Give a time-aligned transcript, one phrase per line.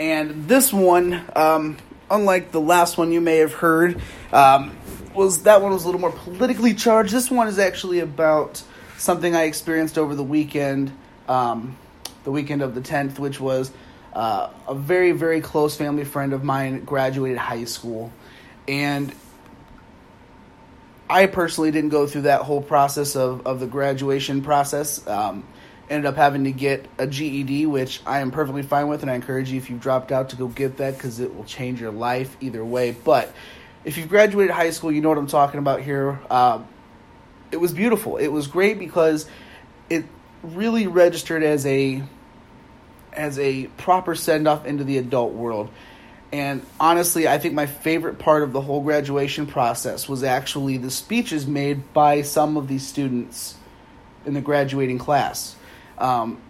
[0.00, 1.76] And this one, um,
[2.10, 4.00] unlike the last one you may have heard,
[4.32, 4.74] um,
[5.12, 7.12] was that one was a little more politically charged.
[7.12, 8.62] This one is actually about
[8.96, 10.96] something I experienced over the weekend,
[11.28, 11.76] um,
[12.24, 13.70] the weekend of the 10th, which was
[14.14, 18.10] uh, a very, very close family friend of mine graduated high school.
[18.66, 19.12] And
[21.08, 25.06] I personally didn't go through that whole process of, of the graduation process.
[25.06, 25.44] Um,
[25.88, 29.14] ended up having to get a GED, which I am perfectly fine with, and I
[29.14, 31.92] encourage you if you've dropped out to go get that because it will change your
[31.92, 32.90] life either way.
[32.90, 33.32] But
[33.84, 36.18] if you've graduated high school, you know what I'm talking about here.
[36.28, 36.62] Uh,
[37.52, 38.16] it was beautiful.
[38.16, 39.28] It was great because
[39.88, 40.04] it
[40.42, 42.02] really registered as a
[43.12, 45.70] as a proper send off into the adult world.
[46.32, 50.90] And honestly, I think my favorite part of the whole graduation process was actually the
[50.90, 53.54] speeches made by some of these students
[54.24, 55.54] in the graduating class.
[55.98, 56.40] Um,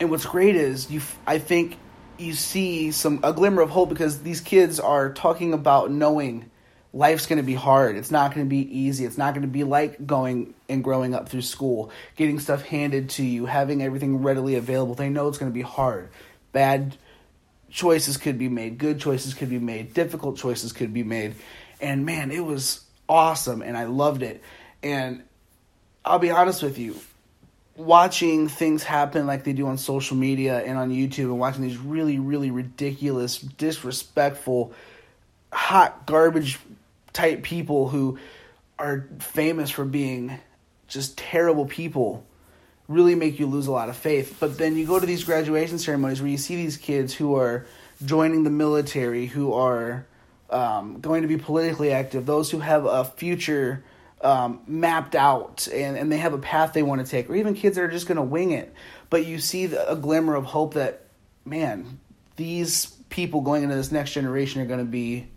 [0.00, 1.78] and what's great is you, I think
[2.18, 6.50] you see some a glimmer of hope because these kids are talking about knowing
[6.92, 7.96] life's going to be hard.
[7.96, 9.04] It's not going to be easy.
[9.04, 13.10] It's not going to be like going and growing up through school, getting stuff handed
[13.10, 14.94] to you, having everything readily available.
[14.94, 16.10] They know it's going to be hard.
[16.52, 16.96] Bad
[17.70, 21.34] choices could be made, good choices could be made, difficult choices could be made.
[21.80, 24.42] And man, it was awesome and I loved it.
[24.82, 25.22] And
[26.04, 26.96] I'll be honest with you,
[27.76, 31.78] watching things happen like they do on social media and on YouTube and watching these
[31.78, 34.72] really, really ridiculous, disrespectful,
[35.52, 36.58] hot garbage
[37.12, 38.18] type people who
[38.78, 40.38] are famous for being
[40.88, 42.26] just terrible people
[42.90, 44.36] really make you lose a lot of faith.
[44.40, 47.64] But then you go to these graduation ceremonies where you see these kids who are
[48.04, 50.04] joining the military, who are
[50.50, 53.84] um, going to be politically active, those who have a future
[54.22, 57.54] um, mapped out and, and they have a path they want to take, or even
[57.54, 58.74] kids that are just going to wing it.
[59.08, 61.06] But you see the, a glimmer of hope that,
[61.44, 62.00] man,
[62.34, 65.28] these people going into this next generation are going to be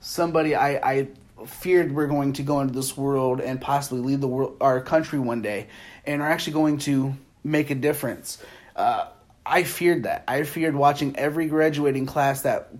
[0.00, 1.08] somebody I, I
[1.46, 5.18] feared we're going to go into this world and possibly lead the world, our country
[5.18, 5.68] one day,
[6.06, 8.42] and are actually going to make a difference.
[8.74, 9.06] Uh,
[9.44, 10.24] I feared that.
[10.28, 12.70] I feared watching every graduating class that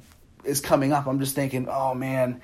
[0.45, 1.07] is coming up.
[1.07, 2.41] I'm just thinking, oh man,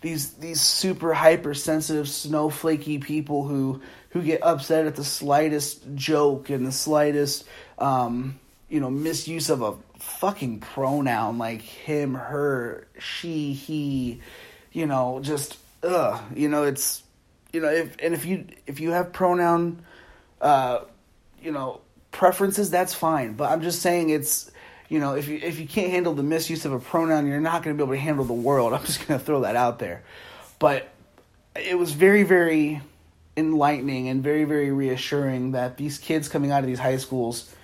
[0.00, 3.80] these these super hypersensitive, snowflakey people who
[4.10, 7.44] who get upset at the slightest joke and the slightest,
[7.78, 14.20] um, you know, misuse of a fucking pronoun like him, her, she, he,
[14.72, 17.02] you know, just ugh, you know, it's
[17.52, 19.84] you know, if and if you if you have pronoun
[20.40, 20.80] uh,
[21.40, 23.34] you know, preferences, that's fine.
[23.34, 24.50] But I'm just saying it's
[24.88, 27.62] you know, if you if you can't handle the misuse of a pronoun, you're not
[27.62, 28.72] going to be able to handle the world.
[28.74, 30.02] I'm just going to throw that out there.
[30.58, 30.88] But
[31.54, 32.80] it was very very
[33.36, 37.54] enlightening and very very reassuring that these kids coming out of these high schools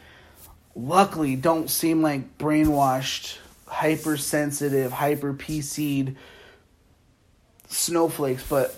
[0.74, 6.16] luckily don't seem like brainwashed, hypersensitive, hyper PC'd
[7.68, 8.74] snowflakes, but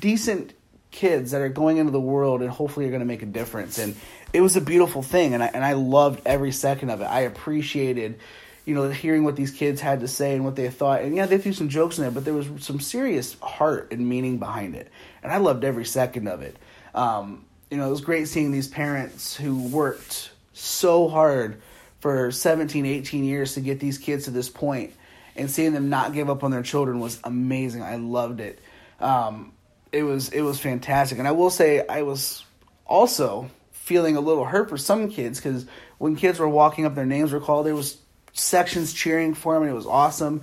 [0.00, 0.52] decent
[0.90, 3.78] kids that are going into the world and hopefully are going to make a difference.
[3.78, 3.96] And
[4.32, 7.04] it was a beautiful thing, and I and I loved every second of it.
[7.04, 8.18] I appreciated,
[8.64, 11.02] you know, hearing what these kids had to say and what they thought.
[11.02, 14.08] And yeah, they threw some jokes in there, but there was some serious heart and
[14.08, 14.90] meaning behind it,
[15.22, 16.56] and I loved every second of it.
[16.94, 21.60] Um, you know, it was great seeing these parents who worked so hard
[22.00, 24.92] for 17, 18 years to get these kids to this point,
[25.36, 27.82] and seeing them not give up on their children was amazing.
[27.82, 28.58] I loved it.
[29.00, 29.52] Um,
[29.90, 32.44] it was it was fantastic, and I will say I was
[32.86, 35.66] also feeling a little hurt for some kids because
[35.98, 37.66] when kids were walking up, their names were called.
[37.66, 37.98] There was
[38.32, 40.42] sections cheering for them, and it was awesome.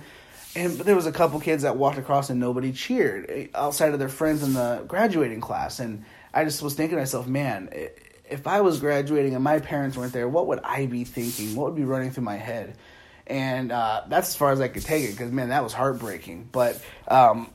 [0.54, 3.98] And there was a couple kids that walked across and nobody cheered eh, outside of
[3.98, 5.78] their friends in the graduating class.
[5.78, 6.04] And
[6.34, 7.68] I just was thinking to myself, man,
[8.28, 11.54] if I was graduating and my parents weren't there, what would I be thinking?
[11.54, 12.76] What would be running through my head?
[13.30, 16.48] And uh, that's as far as I could take it because man, that was heartbreaking.
[16.50, 17.48] But um,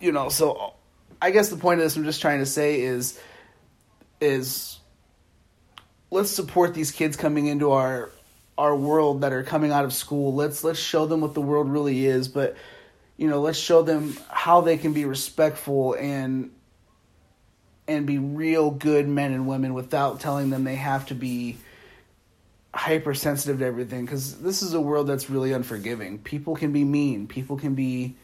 [0.00, 0.72] you know, so
[1.20, 3.20] I guess the point of this I'm just trying to say is
[4.18, 4.78] is
[6.10, 8.10] let's support these kids coming into our
[8.56, 10.34] our world that are coming out of school.
[10.34, 12.56] Let's let's show them what the world really is, but
[13.18, 16.50] you know, let's show them how they can be respectful and
[17.86, 21.58] and be real good men and women without telling them they have to be
[22.74, 26.18] hypersensitive to everything because this is a world that's really unforgiving.
[26.18, 28.16] People can be mean, people can be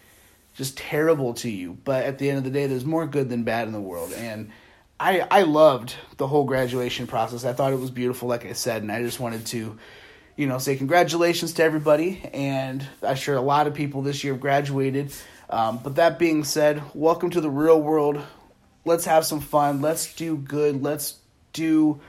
[0.57, 3.45] just terrible to you, but at the end of the day, there's more good than
[3.45, 4.13] bad in the world.
[4.13, 4.51] And
[4.99, 7.45] I I loved the whole graduation process.
[7.45, 9.79] I thought it was beautiful, like I said, and I just wanted to,
[10.37, 12.21] you know, say congratulations to everybody.
[12.35, 15.13] And I'm sure a lot of people this year have graduated.
[15.49, 18.21] Um, but that being said, welcome to the real world.
[18.85, 19.81] Let's have some fun.
[19.81, 20.83] Let's do good.
[20.83, 21.19] Let's
[21.53, 22.01] do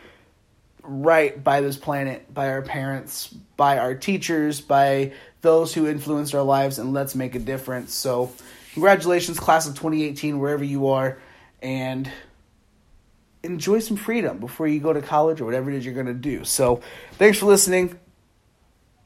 [0.83, 6.43] right by this planet, by our parents, by our teachers, by those who influenced our
[6.43, 7.93] lives, and let's make a difference.
[7.93, 8.31] So,
[8.73, 11.17] congratulations, class of 2018, wherever you are,
[11.61, 12.09] and
[13.43, 16.13] enjoy some freedom before you go to college or whatever it is you're going to
[16.13, 16.43] do.
[16.43, 16.81] So,
[17.13, 17.99] thanks for listening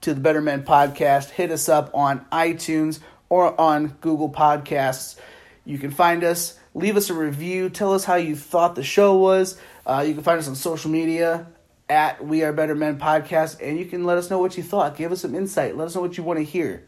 [0.01, 1.29] to the Better Men podcast.
[1.29, 2.99] Hit us up on iTunes
[3.29, 5.17] or on Google Podcasts.
[5.65, 9.17] You can find us, leave us a review, tell us how you thought the show
[9.17, 9.59] was.
[9.85, 11.47] Uh, you can find us on social media
[11.89, 14.97] at We Are Better Men Podcast, and you can let us know what you thought.
[14.97, 15.77] Give us some insight.
[15.77, 16.87] Let us know what you want to hear.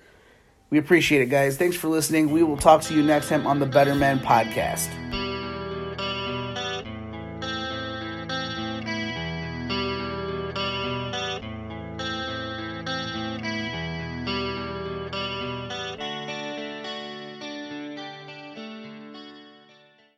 [0.70, 1.58] We appreciate it, guys.
[1.58, 2.32] Thanks for listening.
[2.32, 5.27] We will talk to you next time on the Better Men Podcast.